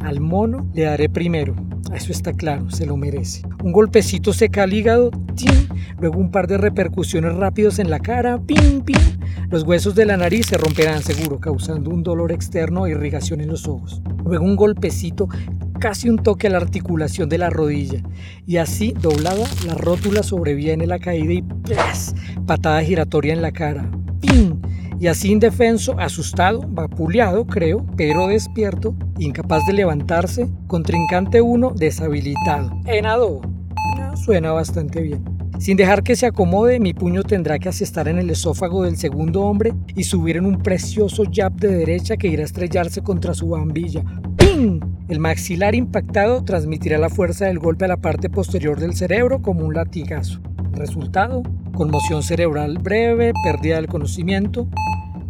Al 0.00 0.20
mono 0.20 0.66
le 0.74 0.82
daré 0.82 1.08
primero, 1.08 1.54
eso 1.94 2.10
está 2.10 2.32
claro, 2.32 2.70
se 2.70 2.86
lo 2.86 2.96
merece. 2.96 3.42
Un 3.62 3.72
golpecito 3.72 4.32
seca 4.32 4.62
al 4.62 4.72
hígado, 4.72 5.10
luego 6.00 6.18
un 6.18 6.30
par 6.30 6.46
de 6.46 6.56
repercusiones 6.56 7.34
rápidos 7.34 7.78
en 7.78 7.90
la 7.90 8.00
cara, 8.00 8.40
¡pim, 8.40 8.80
pim! 8.82 8.96
Los 9.50 9.64
huesos 9.64 9.94
de 9.94 10.06
la 10.06 10.16
nariz 10.16 10.46
se 10.46 10.56
romperán 10.56 11.02
seguro, 11.02 11.38
causando 11.38 11.90
un 11.90 12.02
dolor 12.02 12.32
externo 12.32 12.86
e 12.86 12.92
irrigación 12.92 13.42
en 13.42 13.48
los 13.48 13.68
ojos. 13.68 14.02
Luego 14.24 14.44
un 14.44 14.56
golpecito, 14.56 15.28
casi 15.78 16.08
un 16.08 16.16
toque 16.16 16.46
a 16.46 16.50
la 16.50 16.56
articulación 16.56 17.28
de 17.28 17.36
la 17.36 17.50
rodilla. 17.50 18.02
Y 18.46 18.56
así, 18.56 18.94
doblada, 18.98 19.44
la 19.66 19.74
rótula 19.74 20.22
sobreviene 20.22 20.86
la 20.86 20.98
caída 20.98 21.34
y 21.34 21.42
¡plas! 21.42 22.14
patada 22.46 22.82
giratoria 22.82 23.34
en 23.34 23.42
la 23.42 23.52
cara. 23.52 23.90
¡Pim! 24.20 24.60
Y 25.02 25.08
así 25.08 25.32
indefenso, 25.32 25.98
asustado, 25.98 26.60
vapuleado, 26.64 27.44
creo, 27.44 27.84
pero 27.96 28.28
despierto, 28.28 28.94
incapaz 29.18 29.66
de 29.66 29.72
levantarse, 29.72 30.48
contrincante 30.68 31.42
uno 31.42 31.72
deshabilitado. 31.74 32.70
En 32.86 33.06
adobo. 33.06 33.42
Suena 34.14 34.52
bastante 34.52 35.02
bien. 35.02 35.24
Sin 35.58 35.76
dejar 35.76 36.04
que 36.04 36.14
se 36.14 36.26
acomode, 36.26 36.78
mi 36.78 36.94
puño 36.94 37.24
tendrá 37.24 37.58
que 37.58 37.68
asestar 37.68 38.06
en 38.06 38.18
el 38.18 38.30
esófago 38.30 38.84
del 38.84 38.96
segundo 38.96 39.42
hombre 39.42 39.74
y 39.96 40.04
subir 40.04 40.36
en 40.36 40.46
un 40.46 40.62
precioso 40.62 41.24
jab 41.32 41.52
de 41.56 41.78
derecha 41.78 42.16
que 42.16 42.28
irá 42.28 42.42
a 42.42 42.46
estrellarse 42.46 43.02
contra 43.02 43.34
su 43.34 43.48
bambilla. 43.48 44.04
¡Ping! 44.36 44.78
El 45.08 45.18
maxilar 45.18 45.74
impactado 45.74 46.44
transmitirá 46.44 46.96
la 46.98 47.10
fuerza 47.10 47.46
del 47.46 47.58
golpe 47.58 47.86
a 47.86 47.88
la 47.88 47.96
parte 47.96 48.30
posterior 48.30 48.78
del 48.78 48.94
cerebro 48.94 49.42
como 49.42 49.66
un 49.66 49.74
latigazo. 49.74 50.38
Resultado, 50.74 51.42
conmoción 51.74 52.22
cerebral 52.22 52.78
breve, 52.78 53.32
pérdida 53.42 53.76
del 53.76 53.88
conocimiento. 53.88 54.68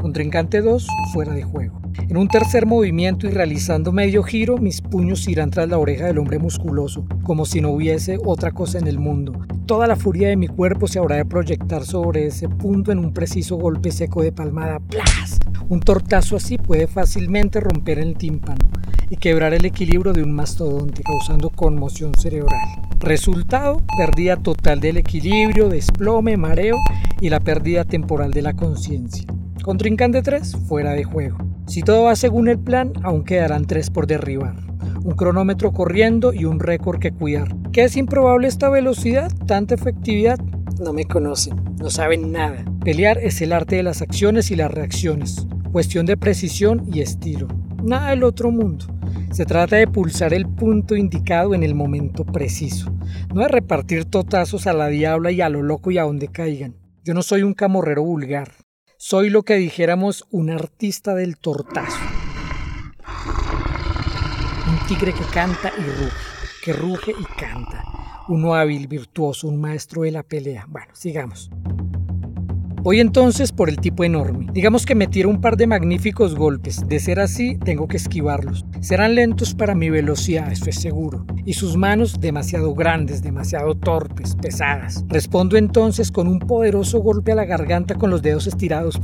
Contrincante 0.02 0.62
2, 0.62 0.84
fuera 1.12 1.32
de 1.32 1.44
juego. 1.44 1.80
En 2.08 2.16
un 2.16 2.26
tercer 2.26 2.66
movimiento 2.66 3.28
y 3.28 3.30
realizando 3.30 3.92
medio 3.92 4.24
giro, 4.24 4.58
mis 4.58 4.80
puños 4.80 5.28
irán 5.28 5.50
tras 5.50 5.68
la 5.68 5.78
oreja 5.78 6.06
del 6.06 6.18
hombre 6.18 6.40
musculoso, 6.40 7.06
como 7.22 7.46
si 7.46 7.60
no 7.60 7.70
hubiese 7.70 8.18
otra 8.24 8.50
cosa 8.50 8.80
en 8.80 8.88
el 8.88 8.98
mundo. 8.98 9.32
Toda 9.64 9.86
la 9.86 9.94
furia 9.94 10.26
de 10.26 10.36
mi 10.36 10.48
cuerpo 10.48 10.88
se 10.88 10.98
habrá 10.98 11.14
de 11.14 11.24
proyectar 11.24 11.84
sobre 11.84 12.26
ese 12.26 12.48
punto 12.48 12.90
en 12.90 12.98
un 12.98 13.14
preciso 13.14 13.54
golpe 13.54 13.92
seco 13.92 14.22
de 14.22 14.32
palmada. 14.32 14.80
¡Plas! 14.80 15.38
Un 15.68 15.78
tortazo 15.78 16.34
así 16.34 16.58
puede 16.58 16.88
fácilmente 16.88 17.60
romper 17.60 18.00
el 18.00 18.16
tímpano 18.16 18.68
y 19.08 19.16
quebrar 19.18 19.54
el 19.54 19.64
equilibrio 19.64 20.12
de 20.12 20.24
un 20.24 20.32
mastodonte, 20.32 21.04
causando 21.04 21.48
conmoción 21.48 22.12
cerebral. 22.16 22.58
Resultado, 22.98 23.80
pérdida 23.96 24.36
total 24.36 24.80
del 24.80 24.96
equilibrio, 24.96 25.68
desplome, 25.68 26.36
mareo 26.36 26.76
y 27.20 27.28
la 27.28 27.38
pérdida 27.38 27.84
temporal 27.84 28.32
de 28.32 28.42
la 28.42 28.54
conciencia. 28.54 29.26
Contrincante 29.62 30.22
3, 30.22 30.56
fuera 30.66 30.90
de 30.90 31.04
juego. 31.04 31.38
Si 31.68 31.82
todo 31.82 32.02
va 32.02 32.16
según 32.16 32.48
el 32.48 32.58
plan, 32.58 32.92
aún 33.04 33.22
quedarán 33.22 33.64
tres 33.64 33.90
por 33.90 34.08
derribar. 34.08 34.56
Un 35.04 35.14
cronómetro 35.14 35.72
corriendo 35.72 36.32
y 36.32 36.46
un 36.46 36.58
récord 36.58 36.98
que 36.98 37.12
cuidar. 37.12 37.54
¿Qué 37.72 37.84
es 37.84 37.96
improbable 37.96 38.48
esta 38.48 38.68
velocidad? 38.68 39.30
¿Tanta 39.46 39.76
efectividad? 39.76 40.40
No 40.80 40.92
me 40.92 41.04
conocen, 41.04 41.54
no 41.78 41.90
saben 41.90 42.32
nada. 42.32 42.64
Pelear 42.84 43.18
es 43.18 43.40
el 43.40 43.52
arte 43.52 43.76
de 43.76 43.84
las 43.84 44.02
acciones 44.02 44.50
y 44.50 44.56
las 44.56 44.72
reacciones. 44.72 45.46
Cuestión 45.70 46.06
de 46.06 46.16
precisión 46.16 46.82
y 46.92 47.00
estilo. 47.00 47.46
Nada 47.84 48.10
del 48.10 48.24
otro 48.24 48.50
mundo. 48.50 48.86
Se 49.30 49.46
trata 49.46 49.76
de 49.76 49.86
pulsar 49.86 50.34
el 50.34 50.48
punto 50.48 50.96
indicado 50.96 51.54
en 51.54 51.62
el 51.62 51.76
momento 51.76 52.24
preciso. 52.24 52.92
No 53.32 53.42
de 53.42 53.48
repartir 53.48 54.06
totazos 54.06 54.66
a 54.66 54.72
la 54.72 54.88
diabla 54.88 55.30
y 55.30 55.40
a 55.40 55.48
lo 55.48 55.62
loco 55.62 55.92
y 55.92 55.98
a 55.98 56.02
donde 56.02 56.26
caigan. 56.26 56.74
Yo 57.04 57.14
no 57.14 57.22
soy 57.22 57.44
un 57.44 57.54
camorrero 57.54 58.02
vulgar. 58.02 58.48
Soy 59.04 59.30
lo 59.30 59.42
que 59.42 59.56
dijéramos 59.56 60.28
un 60.30 60.48
artista 60.48 61.16
del 61.16 61.36
tortazo. 61.36 61.98
Un 64.68 64.86
tigre 64.86 65.12
que 65.12 65.24
canta 65.24 65.72
y 65.76 65.82
ruge, 65.82 66.16
que 66.64 66.72
ruge 66.72 67.10
y 67.10 67.24
canta. 67.24 67.82
Un 68.28 68.46
hábil, 68.54 68.86
virtuoso, 68.86 69.48
un 69.48 69.60
maestro 69.60 70.02
de 70.02 70.12
la 70.12 70.22
pelea. 70.22 70.66
Bueno, 70.68 70.94
sigamos. 70.94 71.50
Voy 72.82 72.98
entonces 72.98 73.52
por 73.52 73.68
el 73.68 73.76
tipo 73.76 74.02
enorme. 74.02 74.48
Digamos 74.52 74.86
que 74.86 74.96
me 74.96 75.06
tiro 75.06 75.28
un 75.28 75.40
par 75.40 75.56
de 75.56 75.68
magníficos 75.68 76.34
golpes. 76.34 76.88
De 76.88 76.98
ser 76.98 77.20
así, 77.20 77.56
tengo 77.64 77.86
que 77.86 77.96
esquivarlos. 77.96 78.66
Serán 78.80 79.14
lentos 79.14 79.54
para 79.54 79.76
mi 79.76 79.88
velocidad, 79.88 80.50
eso 80.50 80.68
es 80.68 80.80
seguro. 80.80 81.24
Y 81.44 81.52
sus 81.52 81.76
manos 81.76 82.20
demasiado 82.20 82.74
grandes, 82.74 83.22
demasiado 83.22 83.76
torpes, 83.76 84.34
pesadas. 84.34 85.04
Respondo 85.06 85.56
entonces 85.56 86.10
con 86.10 86.26
un 86.26 86.40
poderoso 86.40 86.98
golpe 86.98 87.30
a 87.30 87.36
la 87.36 87.44
garganta 87.44 87.94
con 87.94 88.10
los 88.10 88.20
dedos 88.20 88.48
estirados. 88.48 89.00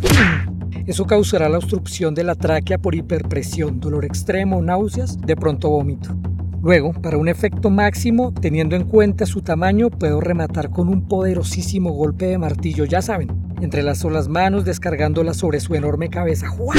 Eso 0.86 1.06
causará 1.06 1.48
la 1.48 1.58
obstrucción 1.58 2.16
de 2.16 2.24
la 2.24 2.34
tráquea 2.34 2.78
por 2.78 2.96
hiperpresión, 2.96 3.78
dolor 3.78 4.04
extremo, 4.04 4.60
náuseas, 4.60 5.20
de 5.20 5.36
pronto 5.36 5.70
vómito. 5.70 6.16
Luego, 6.60 6.92
para 6.94 7.16
un 7.16 7.28
efecto 7.28 7.70
máximo, 7.70 8.34
teniendo 8.34 8.74
en 8.74 8.84
cuenta 8.84 9.24
su 9.24 9.42
tamaño, 9.42 9.90
puedo 9.90 10.20
rematar 10.20 10.70
con 10.70 10.88
un 10.88 11.06
poderosísimo 11.06 11.92
golpe 11.92 12.26
de 12.26 12.38
martillo, 12.38 12.84
ya 12.84 13.00
saben, 13.00 13.28
entre 13.60 13.82
las 13.82 14.04
manos 14.28 14.64
descargándola 14.64 15.34
sobre 15.34 15.60
su 15.60 15.74
enorme 15.74 16.08
cabeza. 16.08 16.48
¡Juas! 16.48 16.78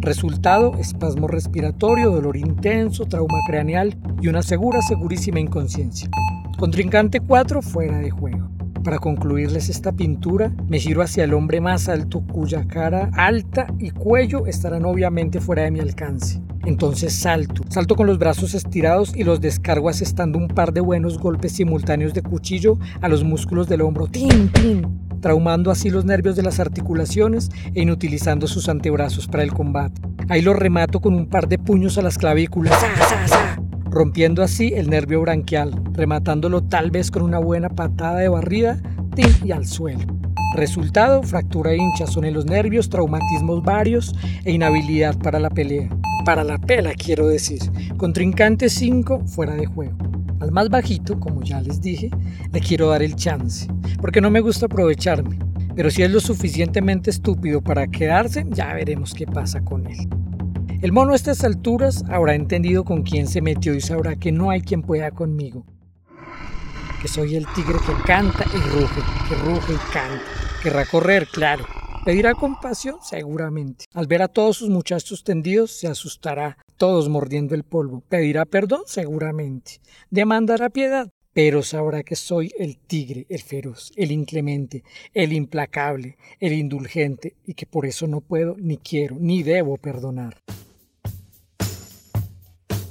Resultado, 0.00 0.72
espasmo 0.78 1.28
respiratorio, 1.28 2.10
dolor 2.10 2.36
intenso, 2.36 3.04
trauma 3.04 3.38
craneal 3.46 3.98
y 4.22 4.28
una 4.28 4.42
segura, 4.42 4.80
segurísima 4.80 5.40
inconsciencia. 5.40 6.08
Contrincante 6.58 7.20
4 7.20 7.60
fuera 7.60 7.98
de 7.98 8.10
juego. 8.10 8.48
Para 8.82 8.98
concluirles 8.98 9.68
esta 9.68 9.92
pintura, 9.92 10.52
me 10.68 10.78
giro 10.78 11.02
hacia 11.02 11.24
el 11.24 11.34
hombre 11.34 11.60
más 11.60 11.90
alto 11.90 12.22
cuya 12.32 12.66
cara 12.66 13.10
alta 13.12 13.66
y 13.78 13.90
cuello 13.90 14.46
estarán 14.46 14.86
obviamente 14.86 15.38
fuera 15.38 15.64
de 15.64 15.70
mi 15.70 15.80
alcance. 15.80 16.40
Entonces 16.64 17.12
salto, 17.12 17.62
salto 17.68 17.94
con 17.94 18.06
los 18.06 18.18
brazos 18.18 18.54
estirados 18.54 19.14
y 19.14 19.24
los 19.24 19.42
descargo 19.42 19.90
asestando 19.90 20.38
un 20.38 20.48
par 20.48 20.72
de 20.72 20.80
buenos 20.80 21.18
golpes 21.18 21.52
simultáneos 21.52 22.14
de 22.14 22.22
cuchillo 22.22 22.78
a 23.02 23.08
los 23.08 23.22
músculos 23.22 23.68
del 23.68 23.82
hombro. 23.82 24.06
¡Tin, 24.06 24.50
tin! 24.50 25.09
Traumando 25.20 25.70
así 25.70 25.90
los 25.90 26.04
nervios 26.04 26.36
de 26.36 26.42
las 26.42 26.60
articulaciones 26.60 27.50
e 27.74 27.82
inutilizando 27.82 28.46
sus 28.46 28.68
antebrazos 28.68 29.26
para 29.26 29.42
el 29.42 29.52
combate. 29.52 30.00
Ahí 30.28 30.42
lo 30.42 30.54
remato 30.54 31.00
con 31.00 31.14
un 31.14 31.26
par 31.26 31.48
de 31.48 31.58
puños 31.58 31.98
a 31.98 32.02
las 32.02 32.18
clavículas 32.18 32.78
rompiendo 33.90 34.42
así 34.42 34.72
el 34.74 34.88
nervio 34.88 35.20
branquial, 35.20 35.72
rematándolo 35.92 36.62
tal 36.62 36.90
vez 36.90 37.10
con 37.10 37.22
una 37.22 37.38
buena 37.38 37.68
patada 37.68 38.20
de 38.20 38.28
barrida 38.28 38.80
y 39.44 39.50
al 39.52 39.66
suelo. 39.66 40.06
Resultado, 40.56 41.22
fractura 41.22 41.72
e 41.72 41.76
hinchazón 41.76 42.24
en 42.24 42.34
los 42.34 42.46
nervios, 42.46 42.88
traumatismos 42.88 43.62
varios 43.62 44.14
e 44.44 44.52
inhabilidad 44.52 45.18
para 45.18 45.38
la 45.38 45.50
pelea. 45.50 45.90
Para 46.24 46.42
la 46.42 46.58
pela, 46.58 46.92
quiero 46.94 47.28
decir. 47.28 47.60
Contrincante 47.96 48.70
5, 48.70 49.26
fuera 49.26 49.54
de 49.54 49.66
juego. 49.66 49.96
Al 50.40 50.52
más 50.52 50.70
bajito, 50.70 51.20
como 51.20 51.42
ya 51.42 51.60
les 51.60 51.82
dije, 51.82 52.10
le 52.50 52.60
quiero 52.60 52.88
dar 52.88 53.02
el 53.02 53.14
chance, 53.14 53.68
porque 54.00 54.20
no 54.20 54.30
me 54.30 54.40
gusta 54.40 54.66
aprovecharme. 54.66 55.38
Pero 55.74 55.90
si 55.90 56.02
es 56.02 56.10
lo 56.10 56.20
suficientemente 56.20 57.10
estúpido 57.10 57.62
para 57.62 57.86
quedarse, 57.86 58.44
ya 58.48 58.74
veremos 58.74 59.14
qué 59.14 59.26
pasa 59.26 59.62
con 59.62 59.86
él. 59.86 60.08
El 60.82 60.92
mono 60.92 61.12
a 61.12 61.16
estas 61.16 61.44
alturas 61.44 62.04
habrá 62.08 62.34
entendido 62.34 62.84
con 62.84 63.02
quién 63.02 63.26
se 63.28 63.42
metió 63.42 63.74
y 63.74 63.80
sabrá 63.80 64.16
que 64.16 64.32
no 64.32 64.50
hay 64.50 64.62
quien 64.62 64.82
pueda 64.82 65.10
conmigo. 65.10 65.66
Que 67.02 67.08
soy 67.08 67.36
el 67.36 67.46
tigre 67.54 67.78
que 67.86 67.92
canta 68.06 68.44
y 68.54 68.58
ruge, 68.58 69.00
que 69.28 69.34
ruge 69.36 69.74
y 69.74 69.92
canta. 69.92 70.22
Querrá 70.62 70.86
correr, 70.86 71.26
claro. 71.26 71.64
Pedirá 72.04 72.34
compasión, 72.34 72.96
seguramente. 73.02 73.84
Al 73.92 74.06
ver 74.06 74.22
a 74.22 74.28
todos 74.28 74.56
sus 74.56 74.70
muchachos 74.70 75.22
tendidos, 75.22 75.70
se 75.70 75.86
asustará, 75.86 76.56
todos 76.78 77.10
mordiendo 77.10 77.54
el 77.54 77.62
polvo. 77.62 78.02
Pedirá 78.08 78.46
perdón, 78.46 78.82
seguramente. 78.86 79.80
Demandará 80.08 80.70
piedad, 80.70 81.10
pero 81.42 81.62
sabrá 81.62 82.02
que 82.02 82.16
soy 82.16 82.52
el 82.58 82.76
tigre, 82.76 83.24
el 83.30 83.40
feroz, 83.40 83.92
el 83.96 84.12
inclemente, 84.12 84.84
el 85.14 85.32
implacable, 85.32 86.18
el 86.38 86.52
indulgente, 86.52 87.34
y 87.46 87.54
que 87.54 87.64
por 87.64 87.86
eso 87.86 88.06
no 88.06 88.20
puedo, 88.20 88.56
ni 88.58 88.76
quiero, 88.76 89.16
ni 89.18 89.42
debo 89.42 89.78
perdonar. 89.78 90.36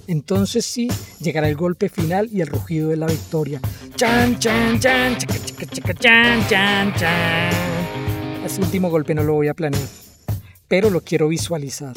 Entonces 0.07 0.65
sí, 0.65 0.89
llegará 1.19 1.47
el 1.47 1.55
golpe 1.55 1.89
final 1.89 2.27
y 2.31 2.41
el 2.41 2.47
rugido 2.47 2.89
de 2.89 2.97
la 2.97 3.05
victoria. 3.05 3.61
Chan, 3.95 4.39
chan, 4.39 4.79
chan, 4.79 5.15
chan, 5.15 6.47
chan, 6.49 6.93
chan. 6.95 7.53
Ese 8.43 8.61
último 8.61 8.89
golpe 8.89 9.13
no 9.13 9.21
lo 9.21 9.33
voy 9.33 9.49
a 9.49 9.53
planear, 9.53 9.87
pero 10.67 10.89
lo 10.89 11.01
quiero 11.01 11.27
visualizar. 11.27 11.93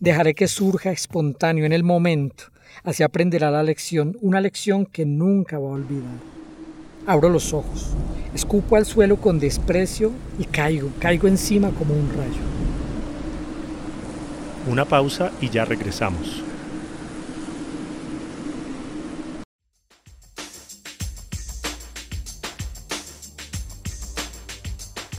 Dejaré 0.00 0.34
que 0.34 0.48
surja 0.48 0.90
espontáneo 0.90 1.64
en 1.64 1.72
el 1.72 1.84
momento. 1.84 2.51
Así 2.84 3.02
aprenderá 3.02 3.50
la 3.50 3.62
lección, 3.62 4.16
una 4.20 4.40
lección 4.40 4.86
que 4.86 5.04
nunca 5.06 5.58
va 5.58 5.68
a 5.68 5.72
olvidar. 5.72 6.18
Abro 7.06 7.28
los 7.28 7.52
ojos, 7.52 7.90
escupo 8.34 8.76
al 8.76 8.86
suelo 8.86 9.16
con 9.16 9.38
desprecio 9.38 10.12
y 10.38 10.44
caigo, 10.44 10.90
caigo 10.98 11.28
encima 11.28 11.70
como 11.70 11.94
un 11.94 12.08
rayo. 12.10 12.42
Una 14.68 14.84
pausa 14.84 15.32
y 15.40 15.48
ya 15.48 15.64
regresamos. 15.64 16.42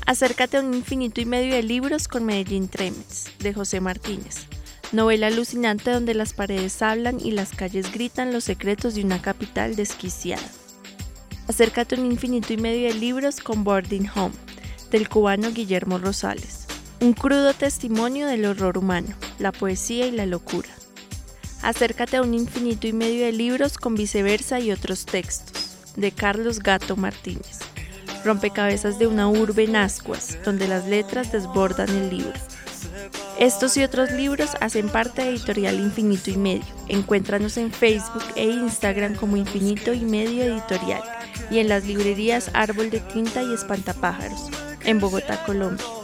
Acércate 0.06 0.58
a 0.58 0.62
un 0.62 0.74
infinito 0.74 1.22
y 1.22 1.26
medio 1.26 1.56
de 1.56 1.64
libros 1.64 2.08
con 2.08 2.26
Medellín 2.26 2.68
Tremens, 2.68 3.32
de 3.40 3.54
José 3.54 3.80
Martínez. 3.80 4.48
Novela 4.94 5.28
alucinante 5.28 5.90
donde 5.90 6.14
las 6.14 6.34
paredes 6.34 6.82
hablan 6.84 7.20
y 7.20 7.32
las 7.32 7.50
calles 7.50 7.92
gritan 7.92 8.32
los 8.32 8.44
secretos 8.44 8.94
de 8.94 9.04
una 9.04 9.20
capital 9.22 9.76
desquiciada. 9.76 10.48
Acércate 11.48 11.96
a 11.96 12.00
un 12.00 12.06
infinito 12.06 12.54
y 12.54 12.58
medio 12.58 12.88
de 12.88 12.94
libros 12.94 13.40
con 13.40 13.64
Boarding 13.64 14.08
Home, 14.16 14.36
del 14.92 15.10
cubano 15.10 15.52
Guillermo 15.52 15.98
Rosales. 15.98 16.68
Un 17.02 17.14
crudo 17.14 17.54
testimonio 17.54 18.28
del 18.28 18.46
horror 18.46 18.78
humano, 18.78 19.16
la 19.40 19.52
poesía 19.52 20.06
y 20.06 20.12
la 20.12 20.28
locura. 20.28 20.70
Acércate 21.64 22.18
a 22.18 22.22
un 22.22 22.36
infinito 22.36 22.86
y 22.86 22.94
medio 22.94 23.26
de 23.26 23.32
libros 23.32 23.80
con 23.80 23.96
viceversa 23.96 24.60
y 24.60 24.72
otros 24.72 25.08
textos, 25.08 25.76
de 25.96 26.12
Carlos 26.12 26.60
Gato 26.60 26.96
Martínez 26.96 27.60
rompecabezas 28.24 29.00
de 29.00 29.08
una 29.08 29.28
urbe 29.28 29.66
en 29.66 29.76
ascuas, 29.76 30.38
donde 30.46 30.68
las 30.68 30.88
letras 30.88 31.32
desbordan 31.32 31.90
el 31.90 32.10
libro. 32.10 32.53
Estos 33.40 33.76
y 33.78 33.84
otros 33.84 34.12
libros 34.12 34.52
hacen 34.62 34.90
parte 34.90 35.24
de 35.24 35.30
Editorial 35.30 35.80
Infinito 35.80 36.30
y 36.30 36.38
Medio. 36.38 36.66
Encuéntranos 36.88 37.58
en 37.58 37.72
Facebook 37.72 38.24
e 38.36 38.46
Instagram 38.46 39.16
como 39.16 39.38
Infinito 39.38 39.94
y 39.94 40.02
Medio 40.02 40.44
Editorial 40.44 41.02
y 41.50 41.60
en 41.60 41.68
las 41.68 41.86
librerías 41.86 42.52
Árbol 42.54 42.90
de 42.90 43.00
Tinta 43.00 43.42
y 43.42 43.54
Espantapájaros, 43.54 44.50
en 44.84 45.00
Bogotá, 45.00 45.44
Colombia. 45.46 46.03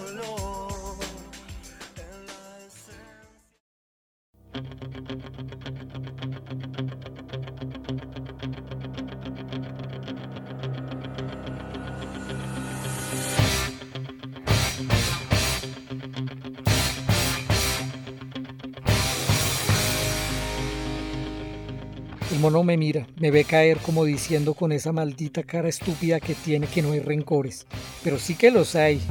Mono 22.40 22.64
me 22.64 22.78
mira, 22.78 23.06
me 23.20 23.32
ve 23.32 23.44
caer 23.44 23.80
como 23.80 24.06
diciendo 24.06 24.54
con 24.54 24.72
esa 24.72 24.94
maldita 24.94 25.44
cara 25.44 25.68
estúpida 25.68 26.22
que 26.22 26.34
tiene 26.34 26.68
que 26.68 26.82
no 26.82 26.94
hay 26.94 27.02
rencores. 27.02 27.68
Pero 28.04 28.18
sí 28.18 28.36
que 28.36 28.50
los 28.50 28.76
hay. 28.76 29.02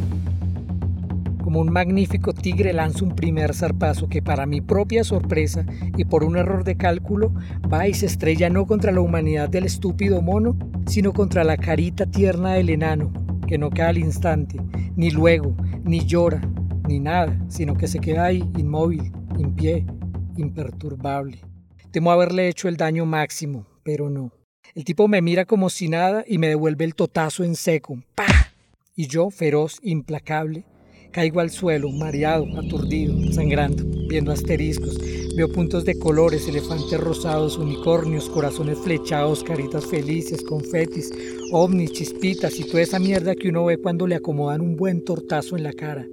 Como 1.42 1.60
un 1.60 1.70
magnífico 1.70 2.32
tigre 2.32 2.72
lanza 2.72 3.04
un 3.04 3.14
primer 3.14 3.54
zarpazo 3.54 4.08
que 4.08 4.22
para 4.22 4.46
mi 4.46 4.60
propia 4.60 5.04
sorpresa 5.04 5.66
y 5.96 6.04
por 6.04 6.24
un 6.24 6.36
error 6.36 6.64
de 6.64 6.76
cálculo 6.76 7.32
va 7.72 7.86
y 7.86 7.94
se 7.94 8.06
estrella 8.06 8.48
no 8.48 8.66
contra 8.66 8.92
la 8.92 9.00
humanidad 9.00 9.48
del 9.48 9.64
estúpido 9.64 10.22
mono, 10.22 10.58
sino 10.86 11.12
contra 11.12 11.44
la 11.44 11.56
carita 11.56 12.06
tierna 12.06 12.54
del 12.54 12.70
enano, 12.70 13.12
que 13.46 13.58
no 13.58 13.70
cae 13.70 13.88
al 13.88 13.98
instante, 13.98 14.58
ni 14.96 15.10
luego, 15.10 15.54
ni 15.84 16.04
llora, 16.04 16.40
ni 16.86 16.98
nada, 16.98 17.38
sino 17.48 17.74
que 17.74 17.88
se 17.88 17.98
queda 17.98 18.24
ahí 18.24 18.50
inmóvil, 18.56 19.12
en 19.38 19.54
pie, 19.54 19.86
imperturbable. 20.36 21.40
Temo 21.98 22.12
haberle 22.12 22.46
hecho 22.46 22.68
el 22.68 22.76
daño 22.76 23.06
máximo, 23.06 23.66
pero 23.82 24.08
no. 24.08 24.30
El 24.72 24.84
tipo 24.84 25.08
me 25.08 25.20
mira 25.20 25.46
como 25.46 25.68
si 25.68 25.88
nada 25.88 26.24
y 26.28 26.38
me 26.38 26.46
devuelve 26.46 26.84
el 26.84 26.94
totazo 26.94 27.42
en 27.42 27.56
seco. 27.56 28.00
¡Pah! 28.14 28.52
Y 28.94 29.08
yo, 29.08 29.30
feroz, 29.30 29.80
implacable, 29.82 30.64
caigo 31.10 31.40
al 31.40 31.50
suelo, 31.50 31.90
mareado, 31.90 32.46
aturdido, 32.56 33.32
sangrando, 33.32 33.82
viendo 34.08 34.30
asteriscos. 34.30 34.96
Veo 35.36 35.50
puntos 35.50 35.84
de 35.84 35.98
colores, 35.98 36.46
elefantes 36.46 37.00
rosados, 37.00 37.58
unicornios, 37.58 38.30
corazones 38.30 38.78
flechados, 38.78 39.42
caritas 39.42 39.84
felices, 39.84 40.44
confetis, 40.44 41.10
ovnis, 41.50 41.90
chispitas 41.90 42.60
y 42.60 42.62
toda 42.68 42.82
esa 42.82 43.00
mierda 43.00 43.34
que 43.34 43.48
uno 43.48 43.64
ve 43.64 43.78
cuando 43.78 44.06
le 44.06 44.14
acomodan 44.14 44.60
un 44.60 44.76
buen 44.76 45.02
tortazo 45.02 45.56
en 45.56 45.64
la 45.64 45.72
cara. 45.72 46.06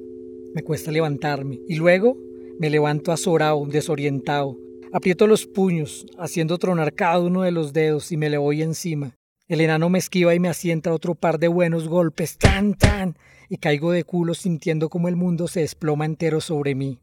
Me 0.56 0.64
cuesta 0.64 0.90
levantarme 0.90 1.60
y 1.68 1.76
luego 1.76 2.18
me 2.58 2.72
levanto 2.72 3.12
azorado, 3.12 3.64
desorientado, 3.68 4.65
Aprieto 4.96 5.28
los 5.28 5.46
puños, 5.46 6.06
haciendo 6.18 6.58
tronar 6.58 6.94
cada 6.94 7.20
uno 7.20 7.42
de 7.42 7.52
los 7.52 7.74
dedos 7.74 8.14
y 8.14 8.16
me 8.16 8.30
le 8.30 8.38
voy 8.38 8.62
encima. 8.62 9.12
El 9.50 9.60
enano 9.60 9.90
me 9.90 10.00
esquiva 10.00 10.34
y 10.34 10.40
me 10.40 10.48
asienta 10.48 10.94
otro 10.94 11.16
par 11.16 11.38
de 11.38 11.50
buenos 11.50 11.90
golpes, 11.90 12.38
tan, 12.38 12.76
tan, 12.76 13.18
y 13.50 13.58
caigo 13.58 13.92
de 13.92 14.06
culo 14.06 14.34
sintiendo 14.34 14.88
como 14.88 15.10
el 15.10 15.18
mundo 15.18 15.50
se 15.50 15.60
desploma 15.60 16.06
entero 16.06 16.40
sobre 16.40 16.76
mí. 16.76 17.02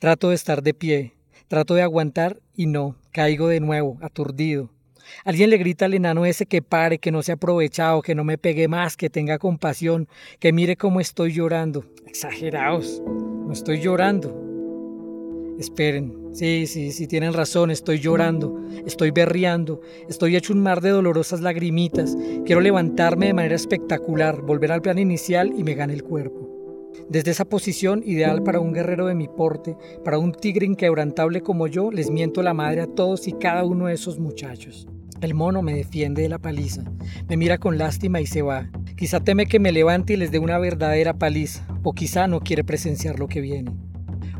Trato 0.00 0.30
de 0.30 0.34
estar 0.34 0.64
de 0.64 0.74
pie, 0.74 1.12
trato 1.46 1.76
de 1.76 1.82
aguantar 1.82 2.40
y 2.56 2.66
no, 2.66 2.96
caigo 3.12 3.46
de 3.46 3.60
nuevo, 3.60 3.98
aturdido. 4.02 4.70
Alguien 5.24 5.50
le 5.50 5.58
grita 5.58 5.84
al 5.84 5.94
enano 5.94 6.26
ese 6.26 6.46
que 6.46 6.60
pare, 6.60 6.98
que 6.98 7.12
no 7.12 7.22
se 7.22 7.30
ha 7.30 7.36
aprovechado, 7.36 8.02
que 8.02 8.16
no 8.16 8.24
me 8.24 8.36
pegue 8.36 8.66
más, 8.66 8.96
que 8.96 9.10
tenga 9.10 9.38
compasión, 9.38 10.08
que 10.40 10.52
mire 10.52 10.74
cómo 10.74 10.98
estoy 10.98 11.34
llorando. 11.34 11.84
Exageraos, 12.04 13.00
no 13.06 13.52
estoy 13.52 13.80
llorando, 13.80 14.41
Esperen, 15.62 16.12
sí, 16.32 16.66
sí, 16.66 16.90
sí, 16.90 17.06
tienen 17.06 17.34
razón, 17.34 17.70
estoy 17.70 18.00
llorando, 18.00 18.60
estoy 18.84 19.12
berreando, 19.12 19.80
estoy 20.08 20.34
hecho 20.34 20.52
un 20.52 20.60
mar 20.60 20.80
de 20.80 20.90
dolorosas 20.90 21.40
lagrimitas, 21.40 22.16
quiero 22.44 22.60
levantarme 22.60 23.26
de 23.26 23.34
manera 23.34 23.54
espectacular, 23.54 24.42
volver 24.42 24.72
al 24.72 24.82
plan 24.82 24.98
inicial 24.98 25.52
y 25.56 25.62
me 25.62 25.74
gane 25.74 25.92
el 25.92 26.02
cuerpo. 26.02 26.90
Desde 27.08 27.30
esa 27.30 27.44
posición 27.44 28.02
ideal 28.04 28.42
para 28.42 28.58
un 28.58 28.72
guerrero 28.72 29.06
de 29.06 29.14
mi 29.14 29.28
porte, 29.28 29.76
para 30.04 30.18
un 30.18 30.32
tigre 30.32 30.66
inquebrantable 30.66 31.42
como 31.42 31.68
yo, 31.68 31.92
les 31.92 32.10
miento 32.10 32.42
la 32.42 32.54
madre 32.54 32.80
a 32.80 32.88
todos 32.88 33.28
y 33.28 33.32
cada 33.32 33.64
uno 33.64 33.86
de 33.86 33.94
esos 33.94 34.18
muchachos. 34.18 34.88
El 35.20 35.34
mono 35.34 35.62
me 35.62 35.74
defiende 35.74 36.22
de 36.22 36.28
la 36.28 36.40
paliza, 36.40 36.82
me 37.28 37.36
mira 37.36 37.58
con 37.58 37.78
lástima 37.78 38.20
y 38.20 38.26
se 38.26 38.42
va. 38.42 38.68
Quizá 38.96 39.20
teme 39.20 39.46
que 39.46 39.60
me 39.60 39.70
levante 39.70 40.14
y 40.14 40.16
les 40.16 40.32
dé 40.32 40.40
una 40.40 40.58
verdadera 40.58 41.20
paliza, 41.20 41.64
o 41.84 41.92
quizá 41.92 42.26
no 42.26 42.40
quiere 42.40 42.64
presenciar 42.64 43.20
lo 43.20 43.28
que 43.28 43.40
viene. 43.40 43.70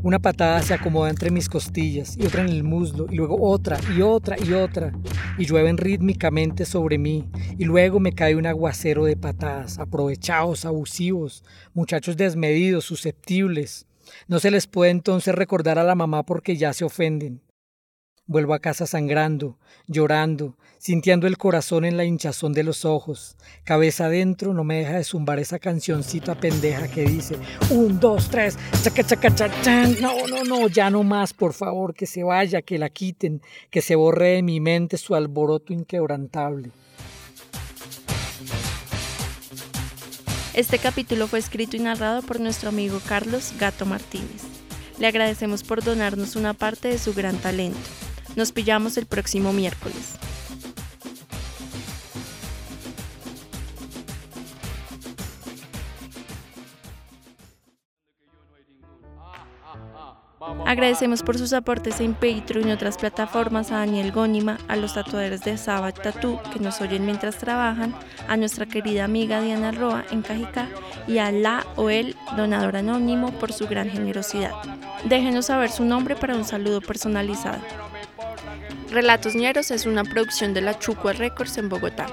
Una 0.05 0.19
patada 0.19 0.61
se 0.63 0.75
acomoda 0.75 1.11
entre 1.11 1.31
mis 1.31 1.49
costillas 1.49 2.17
y 2.19 2.27
otra 2.27 2.43
en 2.43 2.49
el 2.49 2.65
muslo 2.65 3.07
y 3.09 3.15
luego 3.15 3.41
otra 3.41 3.79
y 3.97 4.03
otra 4.03 4.37
y 4.45 4.53
otra 4.53 4.93
y 5.39 5.47
llueven 5.47 5.79
rítmicamente 5.79 6.65
sobre 6.65 6.99
mí 6.99 7.31
y 7.57 7.65
luego 7.65 8.01
me 8.01 8.13
cae 8.13 8.35
un 8.35 8.47
aguacero 8.47 9.05
de 9.05 9.17
patadas, 9.17 9.79
aprovechados, 9.79 10.65
abusivos, 10.65 11.45
muchachos 11.73 12.17
desmedidos, 12.17 12.85
susceptibles. 12.85 13.87
No 14.27 14.41
se 14.41 14.51
les 14.51 14.67
puede 14.67 14.91
entonces 14.91 15.37
recordar 15.37 15.79
a 15.79 15.85
la 15.85 15.95
mamá 15.95 16.25
porque 16.25 16.57
ya 16.57 16.73
se 16.73 16.85
ofenden. 16.85 17.41
Vuelvo 18.33 18.55
a 18.55 18.61
casa 18.61 18.87
sangrando, 18.87 19.59
llorando, 19.89 20.57
sintiendo 20.79 21.27
el 21.27 21.37
corazón 21.37 21.85
en 21.85 21.99
la 21.99 22.07
hinchazón 22.07 22.55
de 22.55 22.63
los 22.63 22.87
ojos. 22.87 23.37
Cabeza 23.63 24.07
adentro 24.07 24.55
no 24.55 24.65
me 24.65 24.79
deja 24.79 24.95
de 24.95 25.05
zumbar 25.05 25.39
esa 25.39 25.59
cancioncita 25.59 26.35
pendeja 26.35 26.89
que 26.89 27.03
dice 27.03 27.37
un, 27.69 28.01
dos, 28.01 28.31
tres, 28.31 28.57
chaca, 28.83 29.05
chaca, 29.05 29.35
chachan. 29.35 30.01
No, 30.01 30.27
no, 30.29 30.45
no, 30.45 30.69
ya 30.69 30.89
no 30.89 31.03
más, 31.03 31.35
por 31.35 31.53
favor, 31.53 31.93
que 31.93 32.07
se 32.07 32.23
vaya, 32.23 32.63
que 32.63 32.79
la 32.79 32.89
quiten, 32.89 33.43
que 33.69 33.83
se 33.83 33.97
borre 33.97 34.29
de 34.29 34.43
mi 34.43 34.61
mente 34.61 34.97
su 34.97 35.15
alboroto 35.15 35.75
inquebrantable. 35.75 36.71
Este 40.55 40.79
capítulo 40.79 41.27
fue 41.27 41.39
escrito 41.39 41.77
y 41.77 41.81
narrado 41.81 42.23
por 42.23 42.41
nuestro 42.41 42.71
amigo 42.71 42.99
Carlos 43.07 43.53
Gato 43.61 43.85
Martínez. 43.85 44.41
Le 44.99 45.07
agradecemos 45.07 45.63
por 45.63 45.85
donarnos 45.85 46.35
una 46.35 46.55
parte 46.55 46.89
de 46.89 46.99
su 46.99 47.13
gran 47.13 47.37
talento. 47.37 48.02
Nos 48.37 48.53
pillamos 48.53 48.97
el 48.97 49.07
próximo 49.07 49.53
miércoles. 49.53 50.17
Agradecemos 60.67 61.23
por 61.23 61.39
sus 61.39 61.53
aportes 61.53 62.01
en 62.01 62.15
Patreon 62.15 62.69
y 62.69 62.73
otras 62.73 62.97
plataformas 62.97 63.71
a 63.71 63.79
Daniel 63.79 64.11
Gónima, 64.11 64.59
a 64.69 64.77
los 64.77 64.95
tatuadores 64.95 65.43
de 65.43 65.57
Sabat 65.57 66.01
Tattoo 66.03 66.41
que 66.53 66.61
nos 66.61 66.81
oyen 66.81 67.05
mientras 67.05 67.37
trabajan, 67.37 67.95
a 68.27 68.37
nuestra 68.37 68.67
querida 68.67 69.05
amiga 69.05 69.41
Diana 69.41 69.71
Roa 69.71 70.05
en 70.11 70.23
Cajicá 70.23 70.69
y 71.07 71.19
a 71.19 71.31
la 71.31 71.67
o 71.77 71.91
el 71.91 72.17
donador 72.37 72.77
anónimo 72.77 73.33
por 73.33 73.53
su 73.53 73.67
gran 73.67 73.91
generosidad. 73.91 74.53
Déjenos 75.05 75.47
saber 75.47 75.71
su 75.71 75.85
nombre 75.85 76.17
para 76.17 76.37
un 76.37 76.45
saludo 76.45 76.81
personalizado. 76.81 77.61
Relatos 78.93 79.35
Ñeros 79.35 79.71
es 79.71 79.87
una 79.87 80.05
producción 80.05 80.53
de 80.53 80.61
la 80.61 80.79
Chucua 80.79 81.15
Records 81.15 81.57
en 81.57 81.71
Bogotá. 81.71 82.09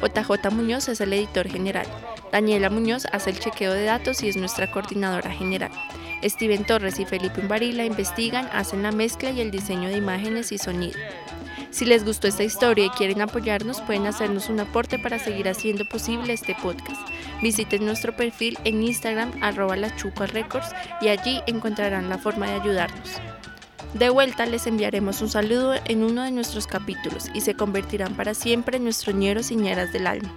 JJ 0.00 0.50
Muñoz 0.50 0.88
es 0.88 1.02
el 1.02 1.12
editor 1.12 1.46
general. 1.46 1.86
Daniela 2.32 2.70
Muñoz 2.70 3.06
hace 3.12 3.28
el 3.28 3.38
chequeo 3.38 3.74
de 3.74 3.84
datos 3.84 4.22
y 4.22 4.30
es 4.30 4.38
nuestra 4.38 4.70
coordinadora 4.70 5.30
general. 5.30 5.70
Steven 6.24 6.64
Torres 6.64 6.98
y 6.98 7.04
Felipe 7.04 7.42
Umbarila 7.42 7.84
investigan, 7.84 8.48
hacen 8.50 8.82
la 8.82 8.92
mezcla 8.92 9.30
y 9.30 9.42
el 9.42 9.50
diseño 9.50 9.90
de 9.90 9.98
imágenes 9.98 10.52
y 10.52 10.56
sonido. 10.58 10.98
Si 11.70 11.84
les 11.84 12.02
gustó 12.02 12.28
esta 12.28 12.44
historia 12.44 12.86
y 12.86 12.90
quieren 12.90 13.20
apoyarnos, 13.20 13.82
pueden 13.82 14.06
hacernos 14.06 14.48
un 14.48 14.60
aporte 14.60 14.98
para 14.98 15.18
seguir 15.18 15.50
haciendo 15.50 15.86
posible 15.86 16.32
este 16.32 16.56
podcast. 16.62 17.06
Visiten 17.42 17.84
nuestro 17.84 18.16
perfil 18.16 18.58
en 18.64 18.82
Instagram, 18.82 19.32
arroba 19.42 19.76
y 19.76 21.08
allí 21.08 21.42
encontrarán 21.46 22.08
la 22.08 22.16
forma 22.16 22.46
de 22.46 22.54
ayudarnos. 22.54 23.20
De 23.94 24.08
vuelta 24.08 24.46
les 24.46 24.66
enviaremos 24.66 25.20
un 25.20 25.28
saludo 25.28 25.74
en 25.84 26.02
uno 26.02 26.22
de 26.22 26.30
nuestros 26.30 26.66
capítulos 26.66 27.28
y 27.34 27.42
se 27.42 27.54
convertirán 27.54 28.14
para 28.14 28.32
siempre 28.32 28.78
en 28.78 28.84
nuestros 28.84 29.14
ñeros 29.14 29.50
y 29.50 29.56
ñeras 29.56 29.92
del 29.92 30.06
alma. 30.06 30.32